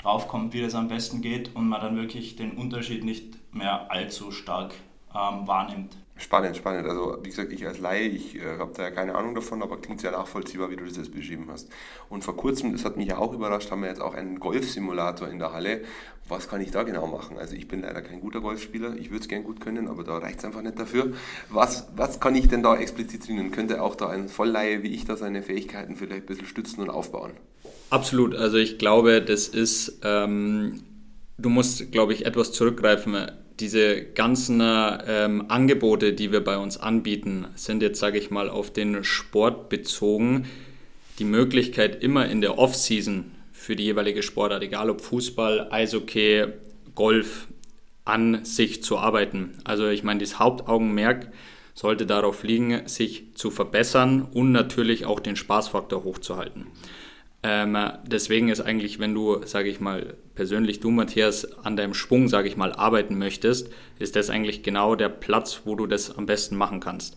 draufkommt, 0.00 0.54
wie 0.54 0.62
das 0.62 0.74
am 0.74 0.88
besten 0.88 1.20
geht 1.20 1.54
und 1.54 1.68
man 1.68 1.80
dann 1.80 1.96
wirklich 1.96 2.36
den 2.36 2.52
Unterschied 2.52 3.04
nicht 3.04 3.36
mehr 3.52 3.90
allzu 3.90 4.30
stark 4.30 4.72
ähm, 5.14 5.46
wahrnimmt. 5.46 5.96
Spannend, 6.20 6.54
spannend. 6.54 6.86
Also 6.86 7.16
wie 7.22 7.30
gesagt, 7.30 7.50
ich 7.50 7.66
als 7.66 7.78
Laie, 7.78 8.06
ich 8.06 8.36
äh, 8.36 8.58
habe 8.58 8.72
da 8.76 8.82
ja 8.82 8.90
keine 8.90 9.14
Ahnung 9.14 9.34
davon, 9.34 9.62
aber 9.62 9.78
klingt 9.78 10.02
sehr 10.02 10.10
nachvollziehbar, 10.10 10.70
wie 10.70 10.76
du 10.76 10.84
das 10.84 10.98
jetzt 10.98 11.14
beschrieben 11.14 11.46
hast. 11.50 11.70
Und 12.10 12.22
vor 12.24 12.36
kurzem, 12.36 12.72
das 12.72 12.84
hat 12.84 12.98
mich 12.98 13.08
ja 13.08 13.16
auch 13.16 13.32
überrascht, 13.32 13.70
haben 13.70 13.80
wir 13.80 13.88
jetzt 13.88 14.02
auch 14.02 14.12
einen 14.14 14.38
Golfsimulator 14.38 15.28
in 15.28 15.38
der 15.38 15.54
Halle. 15.54 15.80
Was 16.28 16.46
kann 16.46 16.60
ich 16.60 16.70
da 16.72 16.82
genau 16.82 17.06
machen? 17.06 17.38
Also 17.38 17.56
ich 17.56 17.68
bin 17.68 17.80
leider 17.80 18.02
kein 18.02 18.20
guter 18.20 18.42
Golfspieler, 18.42 18.96
ich 18.96 19.10
würde 19.10 19.22
es 19.22 19.28
gern 19.28 19.44
gut 19.44 19.60
können, 19.60 19.88
aber 19.88 20.04
da 20.04 20.18
reicht 20.18 20.40
es 20.40 20.44
einfach 20.44 20.60
nicht 20.60 20.78
dafür. 20.78 21.14
Was, 21.48 21.88
was 21.96 22.20
kann 22.20 22.34
ich 22.34 22.48
denn 22.48 22.62
da 22.62 22.76
explizit 22.76 23.26
drinnen? 23.26 23.50
Könnte 23.50 23.82
auch 23.82 23.94
da 23.94 24.10
ein 24.10 24.28
Vollleihe 24.28 24.82
wie 24.82 24.94
ich 24.94 25.06
da 25.06 25.16
seine 25.16 25.42
Fähigkeiten 25.42 25.96
vielleicht 25.96 26.24
ein 26.24 26.26
bisschen 26.26 26.46
stützen 26.46 26.82
und 26.82 26.90
aufbauen? 26.90 27.32
Absolut. 27.88 28.34
Also 28.34 28.58
ich 28.58 28.76
glaube, 28.76 29.22
das 29.22 29.48
ist, 29.48 30.00
ähm, 30.04 30.82
du 31.38 31.48
musst, 31.48 31.90
glaube 31.92 32.12
ich, 32.12 32.26
etwas 32.26 32.52
zurückgreifen 32.52 33.16
diese 33.60 34.02
ganzen 34.02 34.60
ähm, 34.62 35.44
Angebote, 35.48 36.12
die 36.12 36.32
wir 36.32 36.42
bei 36.42 36.58
uns 36.58 36.76
anbieten, 36.76 37.46
sind 37.54 37.82
jetzt, 37.82 38.00
sage 38.00 38.18
ich 38.18 38.30
mal, 38.30 38.48
auf 38.48 38.72
den 38.72 39.04
Sport 39.04 39.68
bezogen. 39.68 40.46
Die 41.18 41.24
Möglichkeit 41.24 42.02
immer 42.02 42.26
in 42.26 42.40
der 42.40 42.58
Off-Season 42.58 43.30
für 43.52 43.76
die 43.76 43.84
jeweilige 43.84 44.22
Sportart, 44.22 44.62
egal 44.62 44.90
ob 44.90 45.00
Fußball, 45.00 45.68
Eishockey, 45.70 46.46
Golf, 46.94 47.48
an 48.04 48.44
sich 48.44 48.82
zu 48.82 48.98
arbeiten. 48.98 49.58
Also 49.64 49.88
ich 49.88 50.02
meine, 50.02 50.20
das 50.20 50.38
Hauptaugenmerk 50.38 51.30
sollte 51.74 52.06
darauf 52.06 52.42
liegen, 52.42 52.88
sich 52.88 53.34
zu 53.34 53.50
verbessern 53.50 54.22
und 54.22 54.52
natürlich 54.52 55.06
auch 55.06 55.20
den 55.20 55.36
Spaßfaktor 55.36 56.04
hochzuhalten. 56.04 56.66
Ähm, 57.42 57.76
deswegen 58.04 58.48
ist 58.48 58.60
eigentlich, 58.60 58.98
wenn 58.98 59.14
du, 59.14 59.44
sage 59.46 59.70
ich 59.70 59.80
mal, 59.80 60.14
persönlich 60.34 60.80
du, 60.80 60.90
Matthias, 60.90 61.46
an 61.64 61.76
deinem 61.76 61.94
Schwung, 61.94 62.28
sage 62.28 62.48
ich 62.48 62.56
mal, 62.56 62.72
arbeiten 62.72 63.16
möchtest, 63.16 63.70
ist 63.98 64.16
das 64.16 64.28
eigentlich 64.28 64.62
genau 64.62 64.94
der 64.94 65.08
Platz, 65.08 65.62
wo 65.64 65.74
du 65.74 65.86
das 65.86 66.16
am 66.16 66.26
besten 66.26 66.56
machen 66.56 66.80
kannst. 66.80 67.16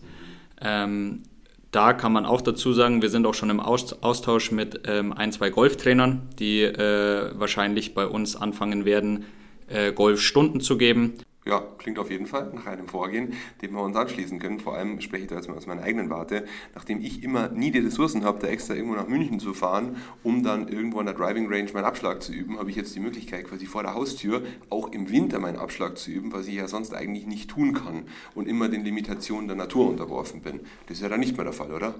Ähm, 0.62 1.24
da 1.70 1.92
kann 1.92 2.12
man 2.12 2.24
auch 2.24 2.40
dazu 2.40 2.72
sagen, 2.72 3.02
wir 3.02 3.10
sind 3.10 3.26
auch 3.26 3.34
schon 3.34 3.50
im 3.50 3.60
Austausch 3.60 4.50
mit 4.50 4.82
ähm, 4.86 5.12
ein, 5.12 5.32
zwei 5.32 5.50
Golftrainern, 5.50 6.22
die 6.38 6.62
äh, 6.62 7.32
wahrscheinlich 7.34 7.94
bei 7.94 8.06
uns 8.06 8.36
anfangen 8.36 8.84
werden, 8.84 9.24
äh, 9.66 9.92
Golfstunden 9.92 10.60
zu 10.60 10.78
geben 10.78 11.18
ja, 11.46 11.62
klingt 11.78 11.98
auf 11.98 12.10
jeden 12.10 12.26
Fall 12.26 12.50
nach 12.54 12.66
einem 12.66 12.88
Vorgehen, 12.88 13.34
dem 13.60 13.72
wir 13.72 13.82
uns 13.82 13.96
anschließen 13.96 14.38
können. 14.38 14.60
Vor 14.60 14.74
allem 14.74 15.00
spreche 15.00 15.24
ich 15.24 15.28
da 15.28 15.36
jetzt 15.36 15.48
mal 15.48 15.56
aus 15.56 15.66
meiner 15.66 15.82
eigenen 15.82 16.08
Warte, 16.08 16.44
nachdem 16.74 17.00
ich 17.00 17.22
immer 17.22 17.48
nie 17.48 17.70
die 17.70 17.80
Ressourcen 17.80 18.24
habe, 18.24 18.38
da 18.40 18.46
extra 18.46 18.74
irgendwo 18.74 18.96
nach 18.96 19.08
München 19.08 19.38
zu 19.40 19.52
fahren, 19.52 19.96
um 20.22 20.42
dann 20.42 20.68
irgendwo 20.68 21.00
an 21.00 21.06
der 21.06 21.14
Driving 21.14 21.52
Range 21.52 21.70
meinen 21.74 21.84
Abschlag 21.84 22.22
zu 22.22 22.32
üben, 22.32 22.58
habe 22.58 22.70
ich 22.70 22.76
jetzt 22.76 22.94
die 22.94 23.00
Möglichkeit, 23.00 23.46
quasi 23.46 23.66
vor 23.66 23.82
der 23.82 23.94
Haustür 23.94 24.42
auch 24.70 24.90
im 24.92 25.10
Winter 25.10 25.38
meinen 25.38 25.58
Abschlag 25.58 25.98
zu 25.98 26.10
üben, 26.10 26.32
was 26.32 26.46
ich 26.46 26.54
ja 26.54 26.66
sonst 26.66 26.94
eigentlich 26.94 27.26
nicht 27.26 27.50
tun 27.50 27.74
kann 27.74 28.04
und 28.34 28.48
immer 28.48 28.68
den 28.68 28.84
Limitationen 28.84 29.46
der 29.46 29.56
Natur 29.56 29.88
unterworfen 29.88 30.40
bin. 30.40 30.60
Das 30.86 30.96
ist 30.96 31.02
ja 31.02 31.08
dann 31.08 31.20
nicht 31.20 31.36
mehr 31.36 31.44
der 31.44 31.52
Fall, 31.52 31.72
oder? 31.72 31.94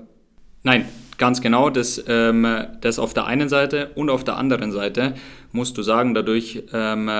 Nein, 0.62 0.88
ganz 1.18 1.42
genau. 1.42 1.68
Das, 1.68 2.02
ähm, 2.08 2.46
das 2.80 2.98
auf 2.98 3.12
der 3.12 3.26
einen 3.26 3.50
Seite 3.50 3.90
und 3.96 4.08
auf 4.08 4.24
der 4.24 4.38
anderen 4.38 4.72
Seite 4.72 5.14
musst 5.52 5.76
du 5.76 5.82
sagen, 5.82 6.14
dadurch 6.14 6.64
ähm, 6.72 7.10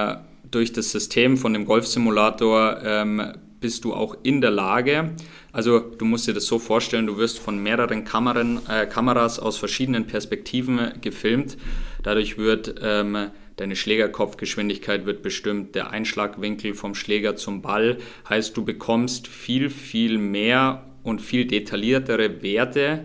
durch 0.55 0.73
das 0.73 0.91
System 0.91 1.37
von 1.37 1.53
dem 1.53 1.65
Golfsimulator 1.65 2.79
ähm, 2.85 3.33
bist 3.61 3.85
du 3.85 3.95
auch 3.95 4.17
in 4.23 4.41
der 4.41 4.51
Lage, 4.51 5.15
also 5.53 5.79
du 5.79 6.05
musst 6.05 6.27
dir 6.27 6.35
das 6.35 6.47
so 6.47 6.59
vorstellen, 6.59 7.07
du 7.07 7.17
wirst 7.17 7.39
von 7.39 7.63
mehreren 7.63 8.05
Kameran, 8.05 8.61
äh, 8.69 8.87
Kameras 8.87 9.39
aus 9.39 9.57
verschiedenen 9.57 10.07
Perspektiven 10.07 10.93
gefilmt. 11.01 11.57
Dadurch 12.03 12.37
wird 12.37 12.75
ähm, 12.83 13.31
deine 13.57 13.77
Schlägerkopfgeschwindigkeit 13.77 15.07
wird 15.07 15.23
bestimmt, 15.23 15.75
der 15.77 15.91
Einschlagwinkel 15.91 16.75
vom 16.75 16.95
Schläger 16.95 17.37
zum 17.37 17.63
Ball. 17.63 17.99
Heißt, 18.29 18.57
du 18.57 18.65
bekommst 18.65 19.29
viel, 19.29 19.71
viel 19.71 20.19
mehr 20.19 20.85
und 21.03 21.23
viel 21.23 21.47
detailliertere 21.47 22.43
Werte, 22.43 23.05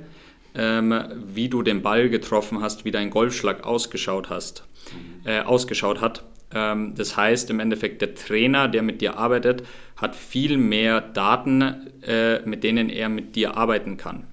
ähm, 0.56 0.94
wie 1.34 1.50
du 1.50 1.62
den 1.62 1.82
Ball 1.82 2.10
getroffen 2.10 2.62
hast, 2.62 2.84
wie 2.84 2.92
dein 2.92 3.12
Golfschlag 3.12 3.64
ausgeschaut 3.64 4.30
hast, 4.30 4.64
äh, 5.24 5.42
ausgeschaut 5.42 6.02
hat. 6.02 6.24
Ähm, 6.54 6.94
das 6.96 7.16
heißt 7.16 7.50
im 7.50 7.60
Endeffekt, 7.60 8.02
der 8.02 8.16
Trainer, 8.16 8.68
der 8.68 8.82
mit 8.82 9.02
dir 9.02 9.18
arbeitet, 9.18 9.64
hat 9.96 10.16
viel 10.16 10.58
mehr 10.58 11.02
Daten, 11.02 11.62
äh, 12.02 12.42
mit 12.46 12.64
denen 12.64 12.90
er 12.90 13.10
mit 13.10 13.36
dir 13.36 13.58
arbeiten 13.58 13.98
kann. 13.98 14.26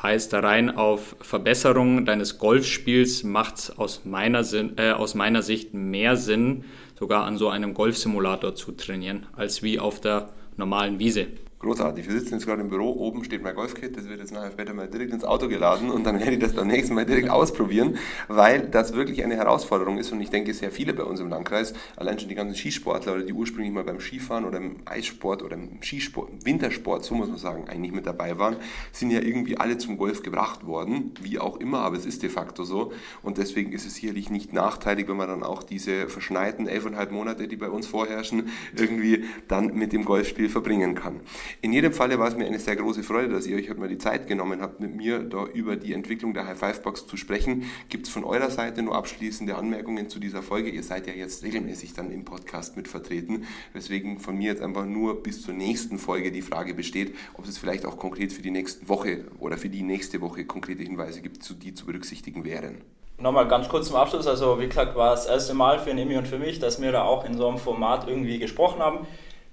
Heißt, 0.00 0.32
rein 0.34 0.70
auf 0.70 1.16
Verbesserung 1.20 2.04
deines 2.04 2.38
Golfspiels 2.38 3.24
macht 3.24 3.56
es 3.56 3.78
aus, 3.78 4.02
äh, 4.06 4.92
aus 4.92 5.14
meiner 5.14 5.42
Sicht 5.42 5.74
mehr 5.74 6.16
Sinn, 6.16 6.64
sogar 6.96 7.24
an 7.24 7.36
so 7.36 7.48
einem 7.48 7.74
Golfsimulator 7.74 8.54
zu 8.54 8.72
trainieren, 8.72 9.26
als 9.32 9.62
wie 9.62 9.80
auf 9.80 10.00
der 10.00 10.28
normalen 10.56 10.98
Wiese. 11.00 11.26
Großartig. 11.60 12.06
Wir 12.06 12.16
sitzen 12.16 12.34
jetzt 12.34 12.46
gerade 12.46 12.62
im 12.62 12.68
Büro, 12.68 12.92
oben 12.92 13.24
steht 13.24 13.42
mein 13.42 13.56
Golfkit, 13.56 13.96
das 13.96 14.08
wird 14.08 14.20
jetzt 14.20 14.32
nachher 14.32 14.52
später 14.52 14.74
mal 14.74 14.86
direkt 14.86 15.12
ins 15.12 15.24
Auto 15.24 15.48
geladen 15.48 15.90
und 15.90 16.04
dann 16.06 16.20
werde 16.20 16.34
ich 16.34 16.38
das 16.38 16.52
beim 16.52 16.68
nächsten 16.68 16.94
Mal 16.94 17.04
direkt 17.04 17.30
ausprobieren, 17.30 17.98
weil 18.28 18.68
das 18.68 18.92
wirklich 18.92 19.24
eine 19.24 19.34
Herausforderung 19.34 19.98
ist 19.98 20.12
und 20.12 20.20
ich 20.20 20.30
denke, 20.30 20.54
sehr 20.54 20.70
viele 20.70 20.94
bei 20.94 21.02
uns 21.02 21.18
im 21.18 21.28
Landkreis, 21.28 21.74
allein 21.96 22.16
schon 22.20 22.28
die 22.28 22.36
ganzen 22.36 22.54
Skisportler 22.54 23.14
oder 23.14 23.24
die 23.24 23.32
ursprünglich 23.32 23.72
mal 23.72 23.82
beim 23.82 23.98
Skifahren 23.98 24.44
oder 24.44 24.58
im 24.58 24.76
Eissport 24.84 25.42
oder 25.42 25.54
im 25.54 25.82
Skisport, 25.82 26.30
Wintersport, 26.44 27.04
so 27.04 27.16
muss 27.16 27.28
man 27.28 27.38
sagen, 27.38 27.64
eigentlich 27.68 27.92
mit 27.92 28.06
dabei 28.06 28.38
waren, 28.38 28.54
sind 28.92 29.10
ja 29.10 29.20
irgendwie 29.20 29.56
alle 29.56 29.78
zum 29.78 29.98
Golf 29.98 30.22
gebracht 30.22 30.64
worden, 30.64 31.10
wie 31.20 31.40
auch 31.40 31.56
immer, 31.56 31.80
aber 31.80 31.96
es 31.96 32.06
ist 32.06 32.22
de 32.22 32.30
facto 32.30 32.62
so 32.62 32.92
und 33.24 33.36
deswegen 33.36 33.72
ist 33.72 33.84
es 33.84 33.96
sicherlich 33.96 34.30
nicht 34.30 34.52
nachteilig, 34.52 35.08
wenn 35.08 35.16
man 35.16 35.26
dann 35.26 35.42
auch 35.42 35.64
diese 35.64 36.06
verschneiten 36.06 36.68
elfeinhalb 36.68 37.10
Monate, 37.10 37.48
die 37.48 37.56
bei 37.56 37.68
uns 37.68 37.88
vorherrschen, 37.88 38.48
irgendwie 38.76 39.24
dann 39.48 39.74
mit 39.74 39.92
dem 39.92 40.04
Golfspiel 40.04 40.48
verbringen 40.48 40.94
kann. 40.94 41.20
In 41.60 41.72
jedem 41.72 41.92
Falle 41.92 42.18
war 42.18 42.28
es 42.28 42.36
mir 42.36 42.46
eine 42.46 42.58
sehr 42.58 42.76
große 42.76 43.02
Freude, 43.02 43.28
dass 43.34 43.46
ihr 43.46 43.56
euch 43.56 43.68
heute 43.68 43.80
mal 43.80 43.88
die 43.88 43.98
Zeit 43.98 44.26
genommen 44.26 44.60
habt, 44.60 44.80
mit 44.80 44.94
mir 44.94 45.20
da 45.20 45.46
über 45.46 45.76
die 45.76 45.92
Entwicklung 45.92 46.34
der 46.34 46.46
High-Five-Box 46.46 47.06
zu 47.06 47.16
sprechen. 47.16 47.64
Gibt 47.88 48.06
es 48.06 48.12
von 48.12 48.24
eurer 48.24 48.50
Seite 48.50 48.82
nur 48.82 48.94
abschließende 48.94 49.56
Anmerkungen 49.56 50.08
zu 50.08 50.18
dieser 50.18 50.42
Folge? 50.42 50.70
Ihr 50.70 50.82
seid 50.82 51.06
ja 51.06 51.12
jetzt 51.12 51.42
regelmäßig 51.42 51.94
dann 51.94 52.10
im 52.10 52.24
Podcast 52.24 52.76
mit 52.76 52.88
vertreten, 52.88 53.46
weswegen 53.72 54.18
von 54.18 54.36
mir 54.36 54.48
jetzt 54.48 54.62
einfach 54.62 54.86
nur 54.86 55.22
bis 55.22 55.42
zur 55.42 55.54
nächsten 55.54 55.98
Folge 55.98 56.32
die 56.32 56.42
Frage 56.42 56.74
besteht, 56.74 57.14
ob 57.34 57.46
es 57.46 57.58
vielleicht 57.58 57.86
auch 57.86 57.98
konkret 57.98 58.32
für 58.32 58.42
die 58.42 58.50
nächste 58.50 58.88
Woche 58.88 59.24
oder 59.38 59.56
für 59.56 59.68
die 59.68 59.82
nächste 59.82 60.20
Woche 60.20 60.44
konkrete 60.44 60.82
Hinweise 60.82 61.22
gibt, 61.22 61.38
die 61.62 61.74
zu 61.74 61.86
berücksichtigen 61.86 62.44
wären. 62.44 62.82
Nochmal 63.20 63.48
ganz 63.48 63.68
kurz 63.68 63.88
zum 63.88 63.96
Abschluss. 63.96 64.28
Also, 64.28 64.60
wie 64.60 64.68
gesagt, 64.68 64.94
war 64.94 65.10
das 65.10 65.26
erste 65.26 65.52
Mal 65.52 65.80
für 65.80 65.92
Nemi 65.92 66.16
und 66.16 66.28
für 66.28 66.38
mich, 66.38 66.60
dass 66.60 66.80
wir 66.80 66.92
da 66.92 67.02
auch 67.02 67.24
in 67.24 67.36
so 67.36 67.48
einem 67.48 67.58
Format 67.58 68.06
irgendwie 68.06 68.38
gesprochen 68.38 68.80
haben. 68.80 69.08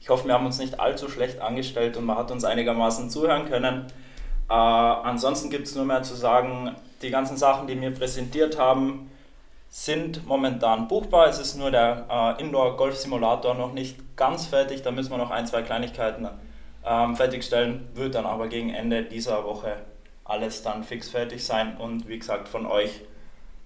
Ich 0.06 0.10
hoffe, 0.12 0.28
wir 0.28 0.36
haben 0.36 0.46
uns 0.46 0.60
nicht 0.60 0.80
allzu 0.80 1.10
schlecht 1.10 1.42
angestellt 1.42 1.98
und 1.98 2.06
man 2.06 2.16
hat 2.16 2.30
uns 2.30 2.44
einigermaßen 2.44 3.10
zuhören 3.10 3.50
können. 3.50 3.88
Äh, 4.48 4.54
ansonsten 4.54 5.50
gibt 5.50 5.66
es 5.66 5.74
nur 5.74 5.84
mehr 5.84 6.04
zu 6.04 6.14
sagen, 6.14 6.76
die 7.02 7.10
ganzen 7.10 7.38
Sachen, 7.38 7.66
die 7.66 7.82
wir 7.82 7.90
präsentiert 7.90 8.60
haben, 8.60 9.10
sind 9.68 10.28
momentan 10.28 10.88
buchbar. 10.88 11.28
Es 11.28 11.40
ist 11.40 11.56
nur 11.56 11.72
der 11.72 12.06
äh, 12.38 12.40
Indoor-Golf-Simulator 12.40 13.56
noch 13.56 13.74
nicht 13.74 14.16
ganz 14.16 14.46
fertig. 14.46 14.84
Da 14.84 14.92
müssen 14.92 15.10
wir 15.10 15.18
noch 15.18 15.32
ein, 15.32 15.48
zwei 15.48 15.64
Kleinigkeiten 15.64 16.30
ähm, 16.86 17.16
fertigstellen. 17.16 17.88
Wird 17.96 18.14
dann 18.14 18.28
aber 18.28 18.48
gegen 18.48 18.70
Ende 18.70 19.02
dieser 19.02 19.44
Woche 19.44 19.76
alles 20.24 20.62
dann 20.62 20.84
fix 20.84 21.10
fertig 21.10 21.44
sein 21.44 21.78
und 21.78 22.08
wie 22.08 22.20
gesagt 22.20 22.48
von 22.48 22.68
euch 22.68 23.02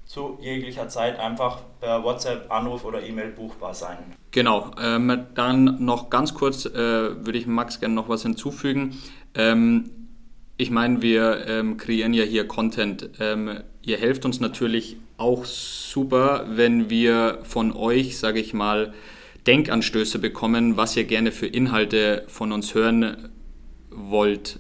zu 0.10 0.40
jeglicher 0.42 0.88
Zeit 0.88 1.20
einfach 1.20 1.60
per 1.80 2.04
WhatsApp, 2.04 2.52
Anruf 2.52 2.84
oder 2.84 3.04
E-Mail 3.04 3.30
buchbar 3.30 3.76
sein. 3.76 4.00
Genau, 4.32 4.72
ähm, 4.82 5.26
dann 5.36 5.86
noch 5.86 6.10
ganz 6.10 6.34
kurz 6.34 6.66
äh, 6.66 6.74
würde 6.74 7.38
ich 7.38 7.46
Max 7.46 7.80
gerne 7.80 7.94
noch 7.94 8.10
was 8.10 8.24
hinzufügen. 8.24 8.98
Ähm, 9.36 9.92
ich 10.58 10.72
meine, 10.72 11.04
wir 11.04 11.46
ähm, 11.46 11.78
kreieren 11.78 12.16
ja 12.16 12.24
hier 12.24 12.48
Content. 12.48 13.12
Ähm, 13.20 13.60
ihr 13.84 13.98
helft 13.98 14.26
uns 14.26 14.40
natürlich 14.40 14.98
auch 15.18 15.46
super, 15.46 16.46
wenn 16.50 16.90
wir 16.90 17.42
von 17.44 17.72
euch, 17.72 18.18
sage 18.18 18.40
ich 18.40 18.52
mal, 18.52 18.96
Denkanstöße 19.46 20.18
bekommen, 20.18 20.76
was 20.76 20.98
ihr 20.98 21.04
gerne 21.04 21.32
für 21.32 21.46
Inhalte 21.46 22.24
von 22.28 22.52
uns 22.52 22.74
hören 22.74 23.30
wollt. 23.92 24.60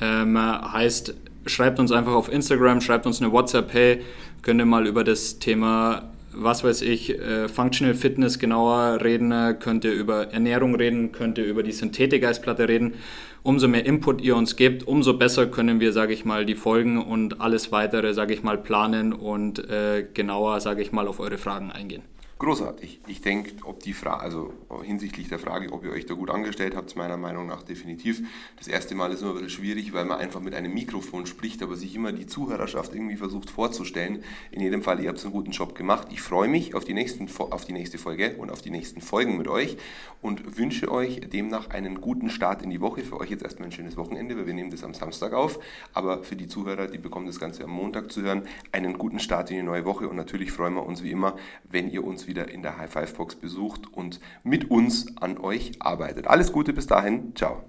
Ähm, 0.00 0.38
heißt, 0.38 1.14
schreibt 1.46 1.80
uns 1.80 1.92
einfach 1.92 2.12
auf 2.12 2.30
Instagram, 2.30 2.80
schreibt 2.80 3.06
uns 3.06 3.20
eine 3.20 3.32
WhatsApp, 3.32 3.72
hey, 3.72 4.04
könnt 4.42 4.60
ihr 4.60 4.66
mal 4.66 4.86
über 4.86 5.04
das 5.04 5.38
Thema, 5.38 6.10
was 6.32 6.64
weiß 6.64 6.82
ich, 6.82 7.18
äh, 7.18 7.48
Functional 7.48 7.94
Fitness 7.94 8.38
genauer 8.38 9.00
reden, 9.02 9.58
könnt 9.58 9.84
ihr 9.84 9.92
über 9.92 10.32
Ernährung 10.32 10.74
reden, 10.74 11.12
könnt 11.12 11.38
ihr 11.38 11.44
über 11.44 11.62
die 11.62 11.72
Synthetik-Eisplatte 11.72 12.68
reden. 12.68 12.94
Umso 13.42 13.68
mehr 13.68 13.86
Input 13.86 14.20
ihr 14.20 14.36
uns 14.36 14.56
gebt, 14.56 14.86
umso 14.86 15.16
besser 15.16 15.46
können 15.46 15.80
wir, 15.80 15.92
sage 15.92 16.12
ich 16.12 16.24
mal, 16.24 16.44
die 16.44 16.54
Folgen 16.54 17.00
und 17.00 17.40
alles 17.40 17.72
weitere, 17.72 18.12
sage 18.12 18.34
ich 18.34 18.42
mal, 18.42 18.58
planen 18.58 19.12
und 19.12 19.68
äh, 19.70 20.04
genauer, 20.12 20.60
sage 20.60 20.82
ich 20.82 20.92
mal, 20.92 21.06
auf 21.08 21.20
eure 21.20 21.38
Fragen 21.38 21.70
eingehen. 21.70 22.02
Großartig. 22.38 23.00
Ich 23.08 23.20
denke, 23.20 23.50
ob 23.64 23.82
die 23.82 23.92
Frage, 23.92 24.22
also 24.22 24.52
hinsichtlich 24.84 25.28
der 25.28 25.40
Frage, 25.40 25.72
ob 25.72 25.84
ihr 25.84 25.90
euch 25.90 26.06
da 26.06 26.14
gut 26.14 26.30
angestellt 26.30 26.76
habt, 26.76 26.94
meiner 26.94 27.16
Meinung 27.16 27.48
nach 27.48 27.64
definitiv. 27.64 28.22
Das 28.56 28.68
erste 28.68 28.94
Mal 28.94 29.10
ist 29.10 29.22
immer 29.22 29.30
ein 29.30 29.34
bisschen 29.34 29.50
schwierig, 29.50 29.92
weil 29.92 30.04
man 30.04 30.20
einfach 30.20 30.40
mit 30.40 30.54
einem 30.54 30.72
Mikrofon 30.72 31.26
spricht, 31.26 31.64
aber 31.64 31.74
sich 31.74 31.96
immer 31.96 32.12
die 32.12 32.28
Zuhörerschaft 32.28 32.94
irgendwie 32.94 33.16
versucht 33.16 33.50
vorzustellen. 33.50 34.22
In 34.52 34.60
jedem 34.60 34.82
Fall, 34.82 35.00
ihr 35.00 35.08
habt 35.08 35.20
einen 35.24 35.32
guten 35.32 35.50
Job 35.50 35.74
gemacht. 35.74 36.06
Ich 36.12 36.22
freue 36.22 36.46
mich 36.46 36.76
auf 36.76 36.84
die, 36.84 36.94
nächsten, 36.94 37.28
auf 37.38 37.64
die 37.64 37.72
nächste 37.72 37.98
Folge 37.98 38.36
und 38.38 38.52
auf 38.52 38.62
die 38.62 38.70
nächsten 38.70 39.00
Folgen 39.00 39.36
mit 39.36 39.48
euch 39.48 39.76
und 40.22 40.56
wünsche 40.58 40.92
euch 40.92 41.20
demnach 41.28 41.70
einen 41.70 42.00
guten 42.00 42.30
Start 42.30 42.62
in 42.62 42.70
die 42.70 42.80
Woche. 42.80 43.02
Für 43.02 43.18
euch 43.18 43.30
jetzt 43.30 43.42
erstmal 43.42 43.66
ein 43.66 43.72
schönes 43.72 43.96
Wochenende, 43.96 44.36
weil 44.36 44.46
wir 44.46 44.54
nehmen 44.54 44.70
das 44.70 44.84
am 44.84 44.94
Samstag 44.94 45.32
auf. 45.32 45.58
Aber 45.92 46.22
für 46.22 46.36
die 46.36 46.46
Zuhörer, 46.46 46.86
die 46.86 46.98
bekommen 46.98 47.26
das 47.26 47.40
Ganze 47.40 47.64
am 47.64 47.70
Montag 47.70 48.12
zu 48.12 48.22
hören, 48.22 48.42
einen 48.70 48.96
guten 48.96 49.18
Start 49.18 49.50
in 49.50 49.56
die 49.56 49.62
neue 49.64 49.84
Woche 49.84 50.08
und 50.08 50.14
natürlich 50.14 50.52
freuen 50.52 50.74
wir 50.74 50.86
uns 50.86 51.02
wie 51.02 51.10
immer, 51.10 51.36
wenn 51.68 51.90
ihr 51.90 52.04
uns 52.04 52.27
wieder 52.28 52.48
in 52.48 52.62
der 52.62 52.78
High 52.78 52.90
Five 52.90 53.14
Box 53.14 53.34
besucht 53.34 53.92
und 53.92 54.20
mit 54.44 54.70
uns 54.70 55.16
an 55.16 55.38
euch 55.38 55.72
arbeitet. 55.80 56.28
Alles 56.28 56.52
Gute 56.52 56.72
bis 56.72 56.86
dahin. 56.86 57.34
Ciao. 57.34 57.64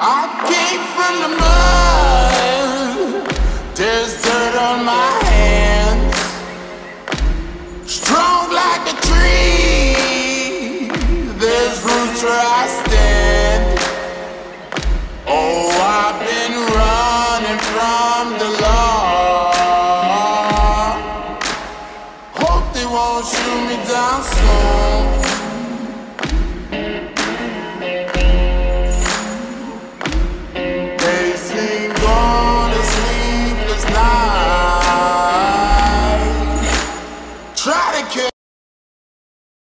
I. 0.00 0.38
Strong 7.86 8.52
like 8.52 8.92
a 8.92 9.00
tree. 9.00 10.88
There's 11.38 11.82
roots 11.84 12.22
right. 12.22 12.57